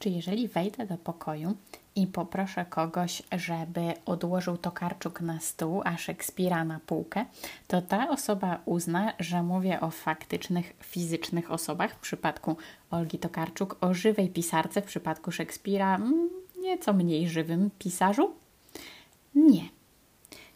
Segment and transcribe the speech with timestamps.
[0.00, 1.56] czy jeżeli wejdę do pokoju
[1.96, 7.24] i poproszę kogoś, żeby odłożył Tokarczuk na stół, a Szekspira na półkę,
[7.68, 12.56] to ta osoba uzna, że mówię o faktycznych, fizycznych osobach, w przypadku
[12.90, 16.30] Olgi Tokarczuk, o żywej pisarce, w przypadku Szekspira mm,
[16.60, 18.30] nieco mniej żywym pisarzu?
[19.34, 19.68] Nie.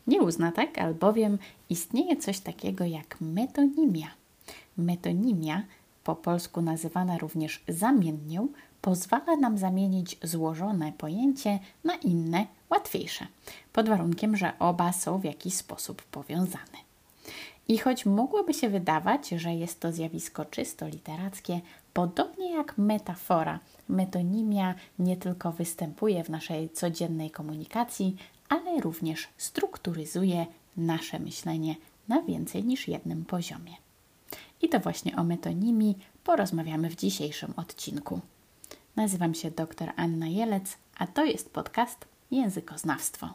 [0.07, 1.39] Nie uzna tak, albowiem
[1.71, 4.09] istnieje coś takiego jak metonimia.
[4.77, 5.63] Metonimia,
[6.05, 8.49] po polsku nazywana również zamiennią,
[8.85, 13.27] pozwala nam zamienić złożone pojęcie na inne, łatwiejsze,
[13.73, 16.79] pod warunkiem, że oba są w jakiś sposób powiązane.
[17.69, 21.61] I choć mogłoby się wydawać, że jest to zjawisko czysto literackie,
[21.93, 23.59] podobnie jak metafora,
[23.89, 28.17] metonimia nie tylko występuje w naszej codziennej komunikacji,
[28.49, 30.47] ale również strukturyzuje
[30.77, 31.77] nasze myślenie
[32.09, 33.73] na więcej niż jednym poziomie.
[34.63, 38.21] I to właśnie o metonimii porozmawiamy w dzisiejszym odcinku.
[38.97, 43.35] Nazywam się dr Anna Jelec, a to jest podcast Językoznawstwo.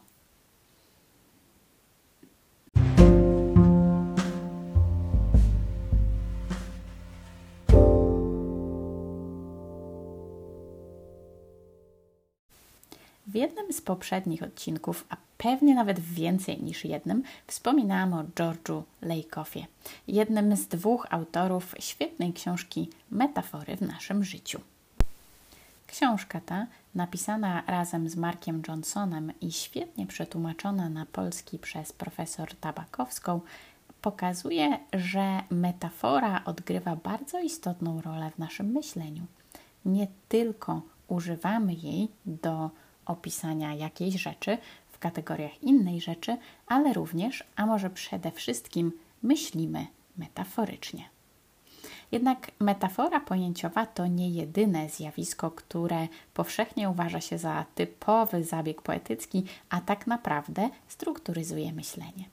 [13.26, 19.66] W jednym z poprzednich odcinków, a pewnie nawet więcej niż jednym, wspominałam o George'u Lakoffie,
[20.08, 24.60] jednym z dwóch autorów świetnej książki Metafory w naszym życiu.
[25.90, 33.40] Książka ta, napisana razem z Markiem Johnsonem i świetnie przetłumaczona na polski przez profesor Tabakowską,
[34.02, 39.22] pokazuje, że metafora odgrywa bardzo istotną rolę w naszym myśleniu.
[39.84, 42.70] Nie tylko używamy jej do
[43.06, 44.58] opisania jakiejś rzeczy
[44.92, 51.04] w kategoriach innej rzeczy, ale również, a może przede wszystkim, myślimy metaforycznie.
[52.12, 59.44] Jednak metafora pojęciowa to nie jedyne zjawisko, które powszechnie uważa się za typowy zabieg poetycki,
[59.68, 62.24] a tak naprawdę strukturyzuje myślenie.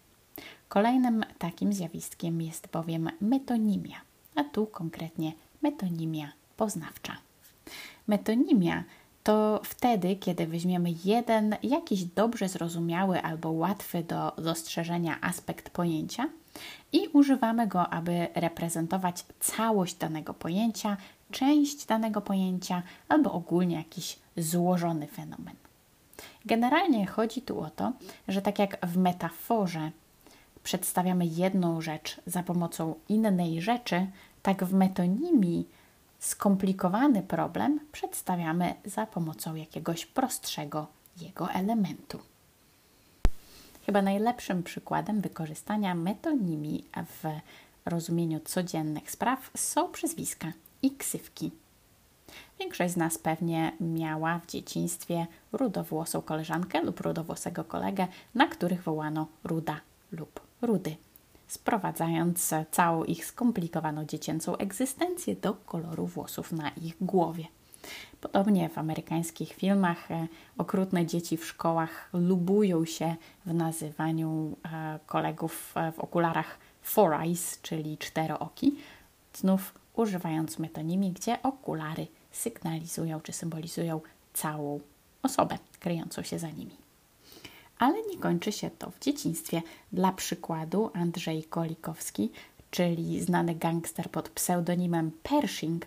[0.70, 4.02] Kolejnym takim zjawiskiem jest bowiem metonimia,
[4.36, 7.18] a tu konkretnie metonimia poznawcza.
[8.08, 8.84] Metonimia
[9.24, 16.30] to wtedy, kiedy weźmiemy jeden jakiś dobrze zrozumiały albo łatwy do dostrzeżenia aspekt pojęcia
[16.92, 20.98] i używamy go, aby reprezentować całość danego pojęcia,
[21.32, 25.56] część danego pojęcia albo ogólnie jakiś złożony fenomen.
[26.46, 27.92] Generalnie chodzi tu o to,
[28.28, 29.92] że tak jak w metaforze
[30.64, 34.08] przedstawiamy jedną rzecz za pomocą innej rzeczy,
[34.42, 35.68] tak w metonimii
[36.20, 40.88] skomplikowany problem przedstawiamy za pomocą jakiegoś prostszego
[41.22, 42.20] jego elementu.
[43.88, 47.24] Chyba najlepszym przykładem wykorzystania metonimii w
[47.86, 51.52] rozumieniu codziennych spraw są przyzwiska i ksywki.
[52.60, 59.28] Większość z nas pewnie miała w dzieciństwie rudowłosą koleżankę lub rudowłosego kolegę, na których wołano
[59.44, 59.82] ruda
[60.12, 60.96] lub rudy
[61.48, 67.46] sprowadzając całą ich skomplikowaną dziecięcą egzystencję do koloru włosów na ich głowie.
[68.22, 70.28] Podobnie w amerykańskich filmach e,
[70.58, 73.16] okrutne dzieci w szkołach lubują się
[73.46, 78.76] w nazywaniu e, kolegów e, w okularach four eyes, czyli czterooki,
[79.34, 84.02] znów używając metonimii, gdzie okulary sygnalizują czy symbolizują
[84.34, 84.80] całą
[85.24, 86.78] osobę kryjącą się za nimi.
[87.80, 89.62] Ale nie kończy się to w dzieciństwie.
[89.94, 92.32] Dla przykładu Andrzej Kolikowski,
[92.72, 95.86] czyli znany gangster pod pseudonimem Pershing,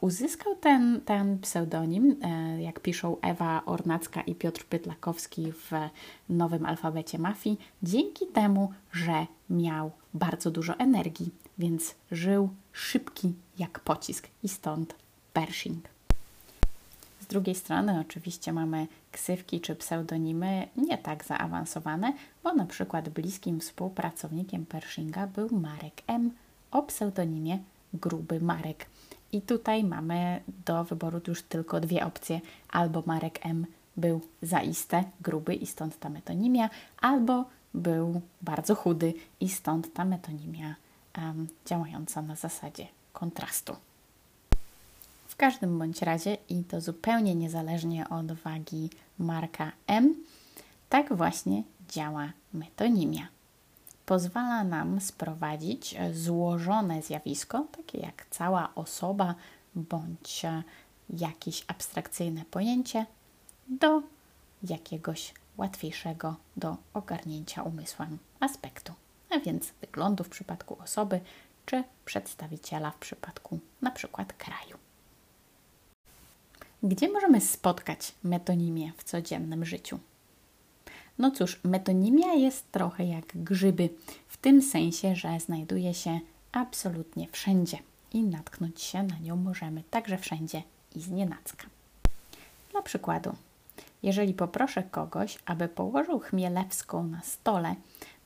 [0.00, 5.70] uzyskał ten, ten pseudonim, e, jak piszą Ewa Ornacka i Piotr Pytlakowski w
[6.28, 14.28] nowym alfabecie mafii, dzięki temu, że miał bardzo dużo energii, więc żył szybki jak pocisk
[14.42, 14.94] i stąd
[15.32, 15.88] Pershing.
[17.20, 23.60] Z drugiej strony oczywiście mamy ksywki czy pseudonimy nie tak zaawansowane, bo na przykład bliskim
[23.60, 26.30] współpracownikiem Pershinga był Marek M.
[26.70, 27.58] o pseudonimie
[27.94, 28.86] Gruby Marek.
[29.34, 32.40] I tutaj mamy do wyboru już tylko dwie opcje.
[32.68, 33.66] Albo Marek M.
[33.96, 36.70] był zaiste gruby i stąd ta metonimia,
[37.00, 37.44] albo
[37.74, 40.74] był bardzo chudy i stąd ta metonimia
[41.18, 43.76] um, działająca na zasadzie kontrastu.
[45.26, 50.14] W każdym bądź razie, i to zupełnie niezależnie od wagi marka M,
[50.88, 53.33] tak właśnie działa metonimia.
[54.06, 59.34] Pozwala nam sprowadzić złożone zjawisko, takie jak cała osoba
[59.74, 60.42] bądź
[61.10, 63.06] jakieś abstrakcyjne pojęcie,
[63.68, 64.02] do
[64.62, 68.92] jakiegoś łatwiejszego do ogarnięcia umysłem aspektu,
[69.30, 71.20] a więc wyglądu w przypadku osoby
[71.66, 74.78] czy przedstawiciela w przypadku na przykład kraju.
[76.82, 79.98] Gdzie możemy spotkać metonimię w codziennym życiu?
[81.18, 83.88] No cóż, metonimia jest trochę jak grzyby,
[84.28, 86.20] w tym sensie, że znajduje się
[86.52, 87.78] absolutnie wszędzie
[88.12, 90.62] i natknąć się na nią możemy także wszędzie
[90.96, 91.66] i z nienacka.
[92.72, 93.32] Dla przykładu,
[94.02, 97.74] jeżeli poproszę kogoś, aby położył chmielewską na stole,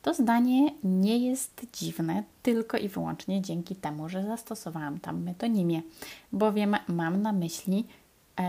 [0.01, 5.81] to zdanie nie jest dziwne tylko i wyłącznie dzięki temu, że zastosowałam tam metonimię,
[6.31, 7.85] bowiem mam na myśli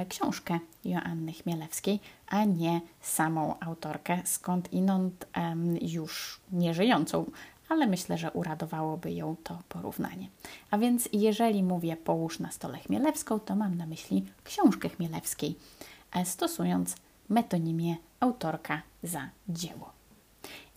[0.08, 7.31] książkę Joanny Chmielewskiej, a nie samą autorkę, skąd inąd e, już nieżyjącą,
[7.69, 10.28] ale myślę, że uradowałoby ją to porównanie.
[10.70, 15.54] A więc jeżeli mówię połóż na stole Chmielewską, to mam na myśli książkę Chmielewskiej,
[16.12, 16.96] e, stosując
[17.28, 19.92] metonimię autorka za dzieło.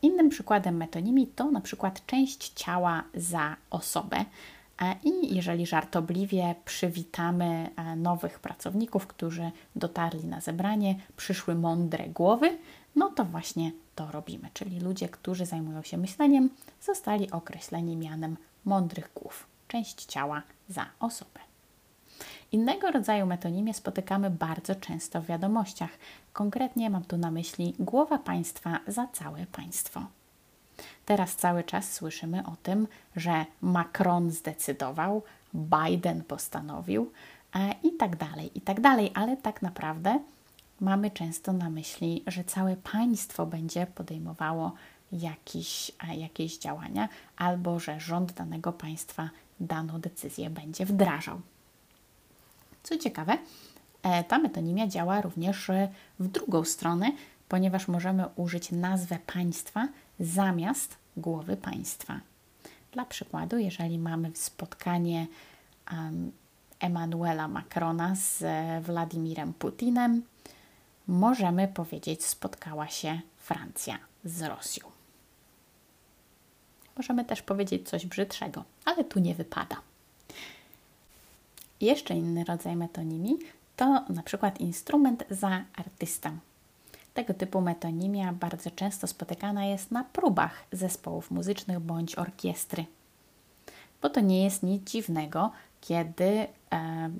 [0.02, 4.26] Innym przykładem metonimii to na przykład część ciała za osobę.
[4.82, 12.58] E, I jeżeli żartobliwie przywitamy e, nowych pracowników, którzy dotarli na zebranie, przyszły mądre głowy,
[12.96, 14.50] no to właśnie to robimy.
[14.54, 16.50] Czyli ludzie, którzy zajmują się myśleniem,
[16.82, 19.48] zostali określeni mianem mądrych głów.
[19.68, 21.40] Część ciała za osobę.
[22.52, 25.90] Innego rodzaju metonimię spotykamy bardzo często w wiadomościach.
[26.34, 30.06] Konkretnie mam tu na myśli głowa państwa za całe państwo.
[31.06, 35.22] Teraz cały czas słyszymy o tym, że Macron zdecydował,
[35.54, 37.12] Biden postanowił
[37.56, 40.20] e, i tak dalej, i tak dalej, ale tak naprawdę
[40.82, 44.74] mamy często na myśli, że całe państwo będzie podejmowało
[45.12, 49.30] jakiś, e, jakieś działania albo że rząd danego państwa
[49.60, 51.42] daną decyzję będzie wdrażał.
[52.84, 53.38] Co ciekawe,
[54.04, 55.72] e, ta metonimia działa również
[56.20, 57.12] w drugą stronę,
[57.54, 59.88] ponieważ możemy użyć nazwę państwa
[60.20, 62.20] zamiast głowy państwa.
[62.92, 65.28] Dla przykładu, jeżeli mamy spotkanie
[65.92, 66.32] um,
[66.80, 70.22] Emmanuela Macrona z e, Władimirem Putinem,
[71.08, 74.88] możemy powiedzieć spotkała się Francja z Rosją.
[76.98, 79.76] Możemy też powiedzieć coś brzydszego, ale tu nie wypada.
[81.82, 83.40] Jeszcze inny rodzaj metonimii
[83.76, 86.38] to na przykład instrument za artystę.
[87.14, 92.86] Tego typu metonimia bardzo często spotykana jest na próbach zespołów muzycznych bądź orkiestry.
[94.02, 95.52] Bo to nie jest nic dziwnego,
[95.82, 96.48] kiedy e,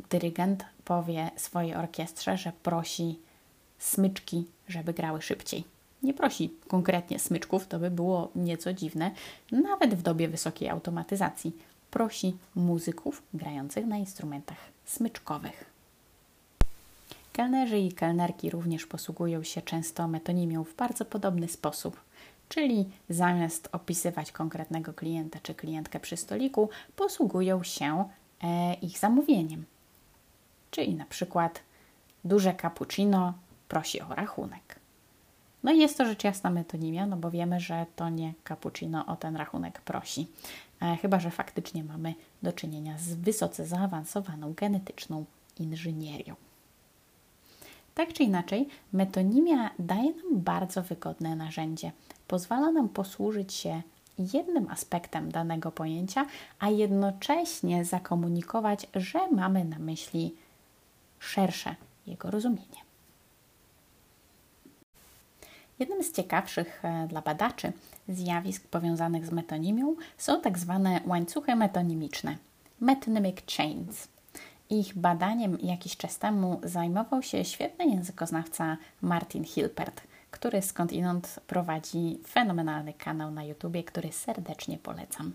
[0.10, 3.20] dyrygent powie swojej orkiestrze, że prosi
[3.80, 5.64] smyczki, żeby grały szybciej.
[6.04, 9.12] Nie prosi konkretnie smyczków, to by było nieco dziwne,
[9.52, 11.58] nawet w dobie wysokiej automatyzacji
[11.92, 15.73] prosi muzyków grających na instrumentach smyczkowych.
[17.34, 22.02] Kelnerzy i kelnerki również posługują się często metonimią w bardzo podobny sposób,
[22.50, 28.10] czyli zamiast opisywać konkretnego klienta czy klientkę przy stoliku, posługują się
[28.44, 29.66] e, ich zamówieniem.
[30.72, 31.60] Czyli na przykład
[32.24, 33.34] duże cappuccino
[33.68, 34.80] prosi o rachunek.
[35.64, 39.16] No i jest to rzecz jasna metonimia, no bo wiemy, że to nie cappuccino o
[39.16, 40.28] ten rachunek prosi.
[40.82, 42.14] E, chyba że faktycznie mamy
[42.44, 45.26] do czynienia z wysoce zaawansowaną genetyczną
[45.60, 46.36] inżynierią.
[47.96, 51.92] Tak czy inaczej, metonimia daje nam bardzo wygodne narzędzie.
[52.28, 53.82] Pozwala nam posłużyć się
[54.34, 56.26] jednym aspektem danego pojęcia,
[56.60, 60.36] a jednocześnie zakomunikować, że mamy na myśli
[61.20, 61.76] szersze
[62.08, 62.84] jego rozumienie.
[65.80, 67.72] Jednym z ciekawszych e, dla badaczy
[68.10, 72.38] zjawisk powiązanych z metonimią są tak zwane łańcuchy metonimiczne
[72.84, 74.08] metonymic chains.
[74.70, 80.02] Ich badaniem jakiś czas temu zajmował się świetny językoznawca Martin Hilpert,
[80.32, 85.34] który skądinąd prowadzi fenomenalny kanał na YouTube, który serdecznie polecam.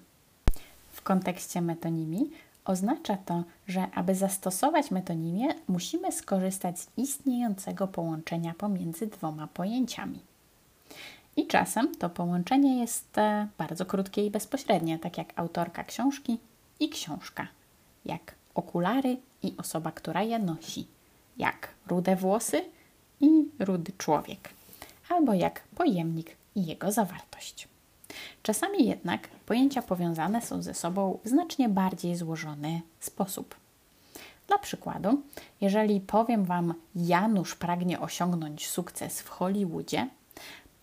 [0.92, 2.30] W kontekście metonimii
[2.64, 10.20] oznacza to, że aby zastosować metonimię, musimy skorzystać z istniejącego połączenia pomiędzy dwoma pojęciami.
[11.36, 16.38] I czasem to połączenie jest e, bardzo krótkie i bezpośrednie, tak jak autorka książki
[16.80, 17.46] i książka,
[18.04, 20.86] jak okulary i osoba, która je nosi,
[21.36, 22.64] jak rude włosy
[23.20, 24.48] i rudy człowiek,
[25.08, 27.68] albo jak pojemnik i jego zawartość.
[28.42, 33.54] Czasami jednak pojęcia powiązane są ze sobą w znacznie bardziej złożony sposób.
[34.46, 35.22] Dla przykładu,
[35.60, 40.08] jeżeli powiem Wam, Janusz pragnie osiągnąć sukces w Hollywoodzie,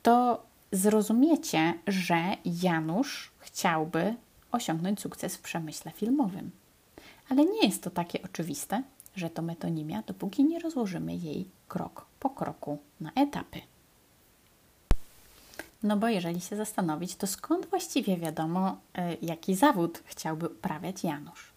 [0.03, 4.15] to zrozumiecie, że Janusz chciałby
[4.51, 6.51] osiągnąć sukces w przemyśle filmowym.
[7.29, 8.84] Ale nie jest to takie oczywiste,
[9.15, 13.62] że to metonimia, dopóki nie rozłożymy jej krok po kroku na etapy.
[15.84, 21.51] No bo jeżeli się zastanowić, to skąd właściwie wiadomo, e, jaki zawód chciałby uprawiać Janusz?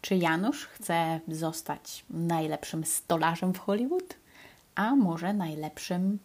[0.00, 4.14] Czy Janusz chce zostać najlepszym stolarzem w Hollywood?
[4.74, 6.18] A może najlepszym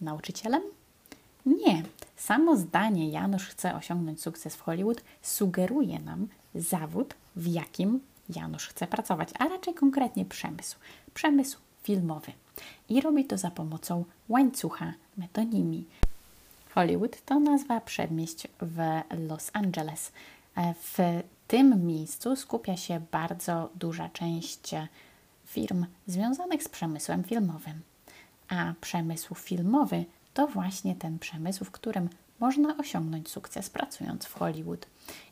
[0.00, 0.62] nauczycielem?
[1.46, 1.82] Nie.
[2.20, 8.86] Samo zdanie Janusz chce osiągnąć sukces w Hollywood sugeruje nam zawód, w jakim Janusz chce
[8.86, 10.78] pracować, a raczej konkretnie przemysł.
[11.14, 12.32] Przemysł filmowy.
[12.88, 15.88] I robi to za pomocą łańcucha metonimii.
[16.74, 20.12] Hollywood to nazwa przedmieść w Los Angeles.
[20.82, 24.70] W tym miejscu skupia się bardzo duża część
[25.46, 27.80] firm związanych z przemysłem filmowym.
[28.48, 30.04] A przemysł filmowy
[30.40, 34.86] to właśnie ten przemysł, w którym można osiągnąć sukces pracując w Hollywood.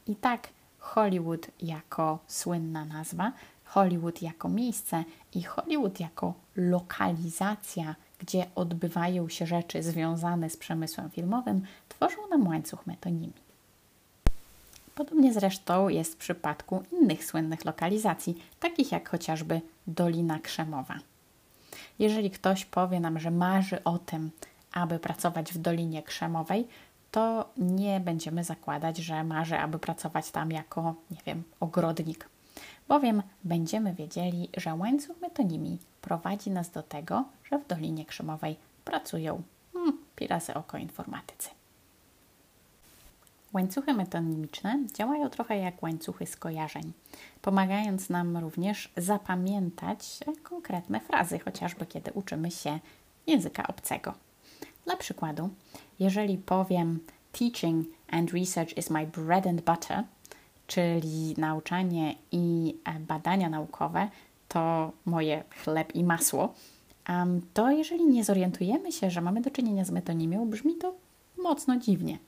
[0.07, 0.49] I tak
[0.79, 3.33] Hollywood jako słynna nazwa,
[3.65, 11.63] Hollywood jako miejsce i Hollywood jako lokalizacja, gdzie odbywają się rzeczy związane z przemysłem filmowym,
[11.89, 13.43] tworzą nam łańcuch metonimii.
[14.95, 20.99] Podobnie zresztą jest w przypadku innych słynnych lokalizacji, takich jak chociażby Dolina Krzemowa.
[21.99, 24.31] Jeżeli ktoś powie nam, że marzy o tym,
[24.79, 26.69] aby pracować w Dolinie Krzemowej,
[27.11, 32.29] to nie będziemy zakładać, że marzy, aby pracować tam jako, nie wiem, ogrodnik,
[32.89, 39.43] bowiem będziemy wiedzieli, że łańcuch metonimii prowadzi nas do tego, że w Dolinie Krzemowej pracują
[39.73, 41.49] hmm, pirazy oko informatycy.
[43.53, 46.93] Łańcuchy metonimiczne działają trochę jak łańcuchy skojarzeń,
[47.43, 52.79] pomagając nam również zapamiętać konkretne frazy, chociażby kiedy uczymy się
[53.27, 54.15] języka obcego.
[54.89, 55.49] Dla przykładu,
[55.99, 57.01] jeżeli powiem
[57.33, 60.03] Teaching and research is my bread and butter,
[60.67, 64.09] czyli nauczanie i e, badania naukowe
[64.49, 66.55] to moje chleb i masło,
[67.55, 70.95] to jeżeli nie zorientujemy się, że mamy do czynienia z metonimią, brzmi to
[71.39, 72.19] mocno dziwnie.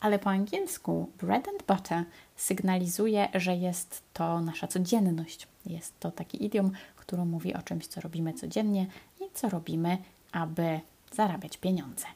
[0.00, 2.04] Ale po angielsku bread and butter
[2.36, 5.48] sygnalizuje, że jest to nasza codzienność.
[5.66, 8.86] Jest to taki idiom, który mówi o czymś, co robimy codziennie
[9.20, 9.98] i co robimy,
[10.32, 10.80] aby
[11.12, 12.06] zarabiać pieniądze.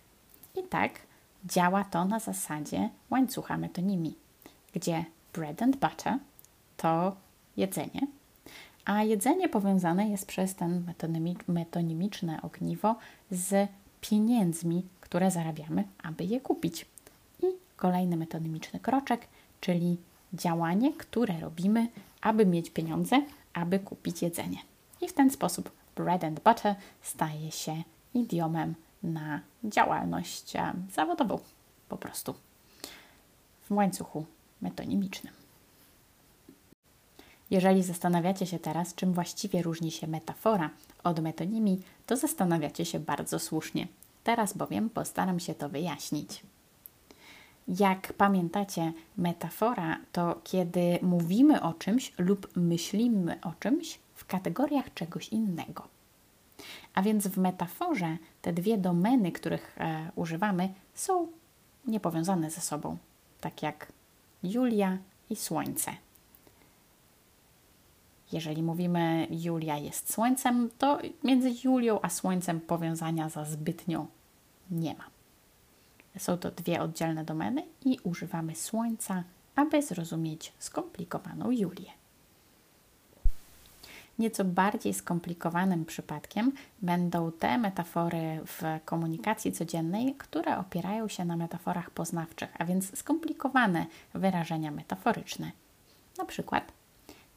[0.57, 0.93] I tak
[1.45, 4.19] działa to na zasadzie łańcucha metonimii,
[4.73, 6.19] gdzie bread and butter
[6.77, 7.17] to
[7.57, 8.07] jedzenie,
[8.85, 10.85] a jedzenie powiązane jest przez ten
[11.49, 12.97] metonimiczne ogniwo
[13.31, 13.69] z
[14.01, 16.87] pieniędzmi, które zarabiamy, aby je kupić.
[17.43, 19.27] I kolejny metonimiczny kroczek,
[19.61, 19.97] czyli
[20.33, 21.89] działanie, które robimy,
[22.21, 24.59] aby mieć pieniądze, aby kupić jedzenie.
[25.01, 27.83] I w ten sposób bread and butter staje się
[28.15, 31.39] idiomem na działalność e, zawodową
[31.89, 32.35] po prostu
[33.63, 34.25] w łańcuchu
[34.61, 35.35] metonimicznym.
[37.51, 40.71] Jeżeli zastanawiacie się teraz, czym właściwie różni się metafora
[41.05, 43.87] od metonimii, to zastanawiacie się bardzo słusznie.
[44.25, 46.43] Teraz bowiem postaram się to wyjaśnić.
[47.69, 55.29] Jak pamiętacie, metafora to kiedy mówimy o czymś lub myślimy o czymś w kategoriach czegoś
[55.29, 56.00] innego.
[56.95, 61.29] A więc w metaforze te dwie domeny, których e, używamy, są
[61.87, 62.97] niepowiązane ze sobą,
[63.41, 63.93] tak jak
[64.43, 64.99] Julia
[65.31, 65.93] i Słońce.
[68.33, 74.07] Jeżeli mówimy Julia jest Słońcem, to między Julią a Słońcem powiązania za zbytnio
[74.71, 75.05] nie ma.
[76.19, 79.25] Są to dwie oddzielne domeny i używamy Słońca,
[79.57, 82.00] aby zrozumieć skomplikowaną Julię.
[84.21, 91.91] Nieco bardziej skomplikowanym przypadkiem będą te metafory w komunikacji codziennej, które opierają się na metaforach
[91.91, 95.53] poznawczych, a więc skomplikowane wyrażenia metaforyczne.
[96.19, 96.73] Na przykład,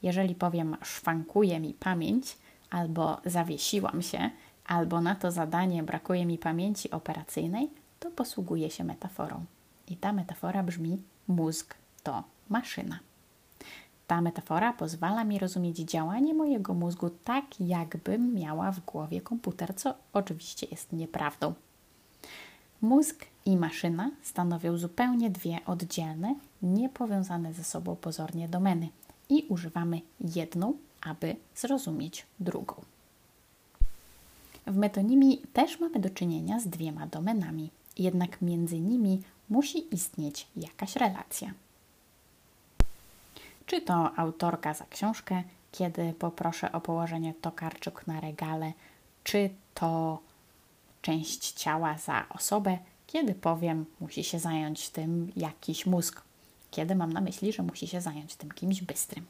[0.01, 2.37] jeżeli powiem szwankuje mi pamięć,
[2.69, 4.29] albo zawiesiłam się,
[4.65, 9.45] albo na to zadanie brakuje mi pamięci operacyjnej, to posługuje się metaforą.
[9.87, 12.99] I ta metafora brzmi: mózg to maszyna.
[14.13, 19.93] Ta metafora pozwala mi rozumieć działanie mojego mózgu tak, jakbym miała w głowie komputer, co
[20.13, 21.53] oczywiście jest nieprawdą.
[22.81, 28.89] Mózg i maszyna stanowią zupełnie dwie oddzielne, niepowiązane ze sobą pozornie domeny
[29.29, 30.01] i używamy
[30.35, 32.75] jedną, aby zrozumieć drugą.
[34.67, 40.95] W metonimii też mamy do czynienia z dwiema domenami, jednak między nimi musi istnieć jakaś
[40.95, 41.53] relacja.
[43.65, 48.73] Czy to autorka za książkę, kiedy poproszę o położenie tokarczuk na regale,
[49.23, 50.19] czy to
[51.01, 52.77] część ciała za osobę,
[53.07, 56.21] kiedy powiem, musi się zająć tym jakiś mózg,
[56.71, 59.25] kiedy mam na myśli, że musi się zająć tym kimś bystrym.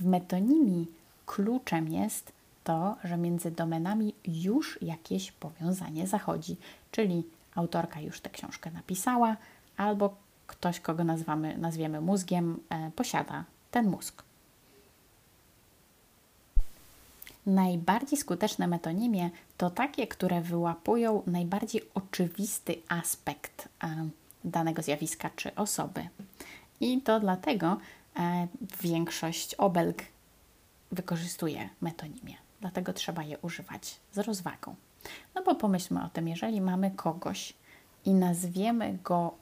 [0.00, 0.86] W metonimii
[1.26, 2.32] kluczem jest
[2.64, 6.56] to, że między domenami już jakieś powiązanie zachodzi,
[6.92, 7.22] czyli
[7.54, 9.36] autorka już tę książkę napisała,
[9.76, 10.16] albo
[10.48, 14.22] ktoś, kogo nazwamy, nazwiemy mózgiem, e, posiada ten mózg.
[17.46, 24.08] Najbardziej skuteczne metonimie to takie, które wyłapują najbardziej oczywisty aspekt e,
[24.44, 26.08] danego zjawiska czy osoby.
[26.80, 27.78] I to dlatego
[28.16, 28.48] e,
[28.82, 30.02] większość obelg
[30.92, 32.36] wykorzystuje metonimię.
[32.60, 34.74] Dlatego trzeba je używać z rozwagą.
[35.34, 37.54] No bo pomyślmy o tym, jeżeli mamy kogoś
[38.04, 39.34] i nazwiemy go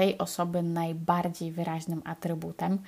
[0.00, 2.78] tej osoby najbardziej wyraźnym atrybutem,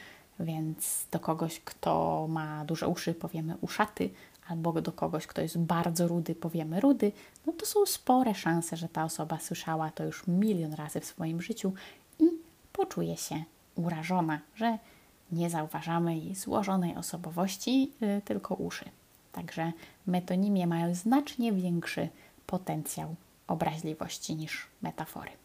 [0.40, 4.10] więc do kogoś, kto ma duże uszy, powiemy uszaty,
[4.48, 7.12] albo do kogoś, kto jest bardzo rudy, powiemy rudy,
[7.46, 11.42] no to są spore szanse, że ta osoba słyszała to już milion razy w swoim
[11.42, 11.72] życiu
[12.20, 12.24] i
[12.72, 14.78] poczuje się urażona, że
[15.32, 18.84] nie zauważamy jej złożonej osobowości, yy, tylko uszy.
[19.32, 19.72] Także
[20.06, 22.08] metonimie mają znacznie większy
[22.46, 23.14] potencjał
[23.46, 25.41] obraźliwości niż metafory.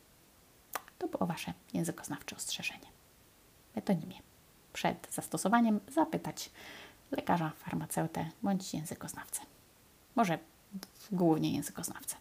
[0.97, 2.87] To było Wasze językoznawcze ostrzeżenie.
[3.75, 4.19] Metonimie.
[4.73, 6.51] Przed zastosowaniem zapytać
[7.11, 9.41] lekarza, farmaceutę bądź językoznawcę.
[10.15, 10.39] Może
[11.11, 12.15] głównie językoznawcę.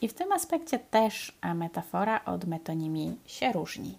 [0.00, 3.98] I w tym aspekcie też metafora od metonimii się różni.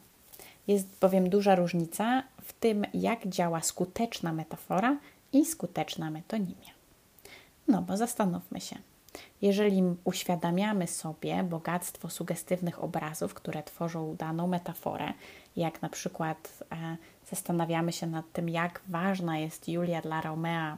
[0.68, 4.98] Jest bowiem duża różnica w tym, jak działa skuteczna metafora
[5.34, 6.72] i skuteczna metonimia.
[7.68, 8.76] No bo zastanówmy się.
[9.42, 15.14] Jeżeli uświadamiamy sobie bogactwo sugestywnych obrazów, które tworzą daną metaforę,
[15.56, 16.98] jak na przykład e,
[17.30, 20.78] zastanawiamy się nad tym, jak ważna jest Julia dla Romea,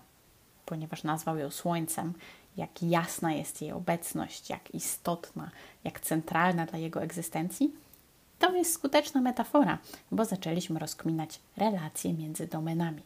[0.65, 2.13] ponieważ nazwał ją słońcem,
[2.58, 5.51] jak jasna jest jej obecność, jak istotna,
[5.84, 7.74] jak centralna dla jego egzystencji,
[8.39, 9.77] to jest skuteczna metafora,
[10.12, 13.01] bo zaczęliśmy rozkminać relacje między domenami.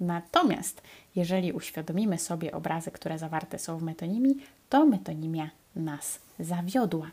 [0.00, 0.82] Natomiast
[1.16, 4.36] jeżeli uświadomimy sobie obrazy, które zawarte są w metonimii,
[4.68, 7.10] to metonimia nas zawiodła.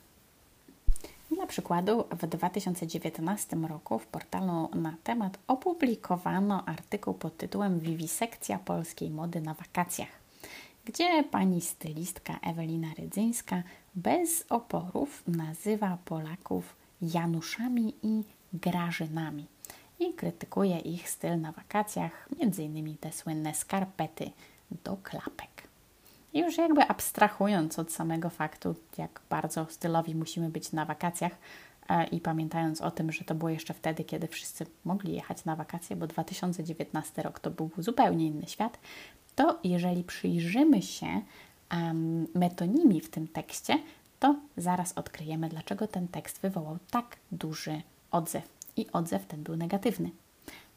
[1.32, 9.10] Dla przykładu, w 2019 roku w portalu na temat opublikowano artykuł pod tytułem Wiwisekcja polskiej
[9.10, 10.10] mody na wakacjach,
[10.86, 13.63] gdzie pani stylistka Ewelina Rydzyńska
[13.96, 19.53] bez oporów nazywa Polaków Januszami i Grażynami
[19.99, 22.29] i krytykuje ich styl na wakacjach,
[22.60, 24.32] innymi te słynne skarpety
[24.84, 25.67] do klapek.
[26.34, 31.32] Już jakby abstrahując od samego faktu, jak bardzo stylowi musimy być na wakacjach
[31.89, 35.56] e, i pamiętając o tym, że to było jeszcze wtedy, kiedy wszyscy mogli jechać na
[35.56, 38.79] wakacje, bo 2019 rok to był zupełnie inny świat,
[39.36, 41.21] to jeżeli przyjrzymy się
[41.71, 42.27] um,
[43.03, 43.79] w tym tekście,
[44.19, 48.62] to zaraz odkryjemy, dlaczego ten tekst wywołał tak duży odzew.
[48.77, 50.12] I odzew ten był negatywny,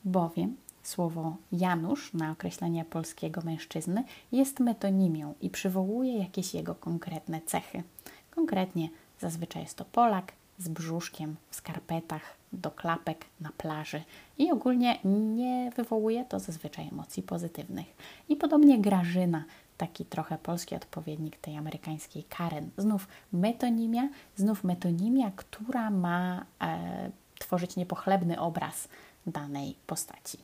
[0.05, 0.57] bowiem
[0.87, 7.83] Słowo Janusz na określenie polskiego mężczyzny jest metonimią i przywołuje jakieś jego konkretne cechy.
[8.31, 8.89] Konkretnie
[9.21, 14.03] zazwyczaj jest to Polak z brzuszkiem w skarpetach do klapek na plaży
[14.39, 17.87] i ogólnie nie wywołuje to zazwyczaj emocji pozytywnych.
[18.29, 19.45] I podobnie Grażyna,
[19.77, 22.71] taki trochę polski odpowiednik tej amerykańskiej Karen.
[22.77, 28.89] Znów metonimia, znów metonimia, która ma e, tworzyć niepochlebny obraz
[29.27, 30.39] danej postaci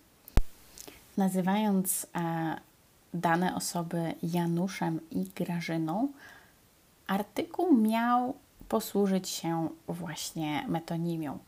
[1.16, 2.56] nazywając e,
[3.14, 6.08] dane osoby Januszem i Grażyną,
[7.06, 8.34] artykuł miał
[8.68, 11.38] posłużyć się właśnie metonimią.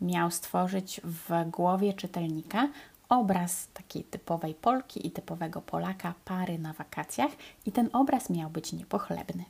[0.00, 2.68] Miał stworzyć w głowie czytelnika
[3.08, 7.30] obraz takiej typowej Polki i typowego Polaka, pary na wakacjach,
[7.66, 9.44] i ten obraz miał być niepochlebny.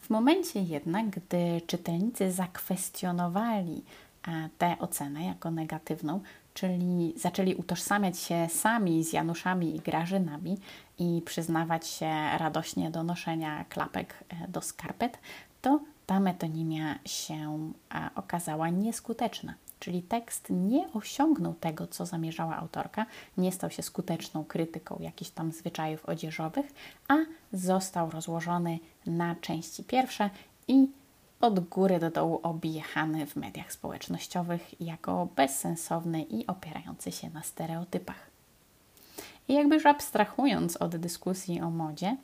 [0.00, 3.82] W momencie jednak, gdy czytelnicy zakwestionowali
[4.58, 6.20] tę ocenę jako negatywną,
[6.54, 10.58] czyli zaczęli utożsamiać się sami z Januszami i Grażynami
[10.98, 15.18] i przyznawać się radośnie do noszenia klapek e, do skarpet,
[15.62, 19.54] to ta metonimia się e, okazała nieskuteczna.
[19.80, 23.06] Czyli tekst nie osiągnął tego, co zamierzała autorka,
[23.38, 26.66] nie stał się skuteczną krytyką jakichś tam zwyczajów odzieżowych,
[27.08, 27.16] a
[27.52, 30.30] został rozłożony na części pierwsze
[30.68, 30.88] i
[31.40, 38.30] od góry do dołu objechany w mediach społecznościowych jako bezsensowny i opierający się na stereotypach.
[39.48, 42.16] I jakby już abstrahując od dyskusji o modzie,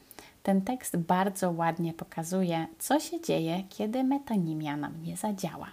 [0.43, 5.67] ten tekst bardzo ładnie pokazuje, co się dzieje, kiedy metonimia nam nie zadziała.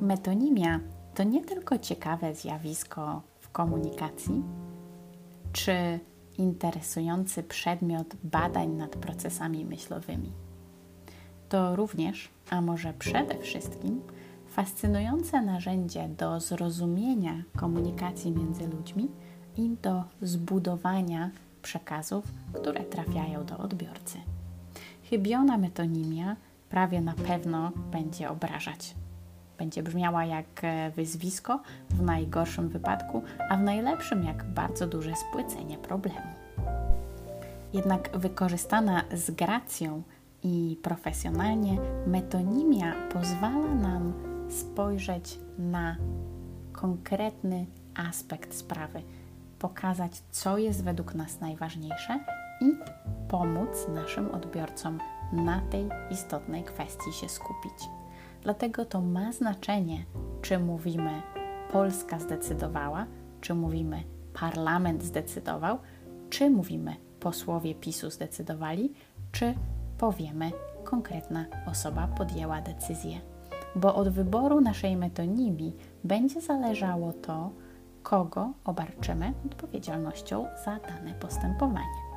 [0.00, 0.80] Metonimia
[1.14, 4.42] to nie tylko ciekawe zjawisko komunikacji,
[5.52, 6.00] czy
[6.38, 10.32] interesujący przedmiot badań nad procesami myślowymi.
[11.48, 14.00] To również, a może przede wszystkim,
[14.48, 19.08] fascynujące narzędzie do zrozumienia komunikacji między ludźmi
[19.56, 21.30] i do zbudowania
[21.62, 24.18] przekazów, które trafiają do odbiorcy.
[25.10, 26.36] Chybiona metonimia
[26.68, 28.94] prawie na pewno będzie obrażać.
[29.60, 35.78] Będzie brzmiała jak e, wyzwisko w najgorszym wypadku, a w najlepszym jak bardzo duże spłycenie
[35.78, 36.26] problemu.
[37.72, 40.02] Jednak wykorzystana z gracją
[40.42, 44.12] i profesjonalnie, metonimia pozwala nam
[44.50, 45.96] spojrzeć na
[46.72, 47.66] konkretny
[48.08, 49.02] aspekt sprawy,
[49.58, 52.20] pokazać, co jest według nas najważniejsze
[52.60, 52.72] i
[53.28, 54.98] pomóc naszym odbiorcom
[55.32, 57.99] na tej istotnej kwestii się skupić.
[58.42, 60.04] Dlatego to ma znaczenie,
[60.42, 61.22] czy mówimy
[61.72, 63.06] Polska zdecydowała,
[63.40, 64.02] czy mówimy
[64.34, 65.78] parlament zdecydował,
[66.30, 68.92] czy mówimy posłowie PiSu zdecydowali,
[69.32, 69.54] czy
[69.98, 70.50] powiemy
[70.84, 73.20] konkretna osoba podjęła decyzję.
[73.76, 77.50] Bo od wyboru naszej metonimii będzie zależało to,
[78.02, 82.09] kogo obarczymy odpowiedzialnością za dane postępowanie.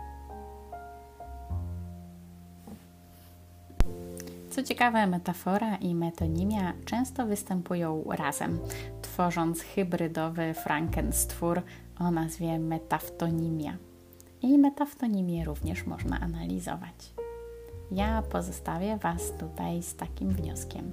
[4.56, 8.60] Co ciekawe, metafora i metonimia często występują razem,
[9.02, 11.62] tworząc hybrydowy frankenstwór
[12.00, 13.78] o nazwie metaftonimia.
[14.42, 17.14] I metaftonimię również można analizować.
[17.92, 20.92] Ja pozostawię Was tutaj z takim wnioskiem.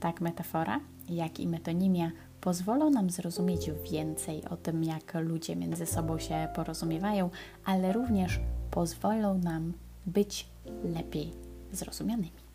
[0.00, 6.18] Tak metafora, jak i metonimia pozwolą nam zrozumieć więcej o tym, jak ludzie między sobą
[6.18, 7.30] się porozumiewają,
[7.64, 8.40] ale również
[8.70, 9.72] pozwolą nam
[10.06, 10.48] być
[10.84, 11.32] lepiej
[11.72, 12.47] zrozumianymi.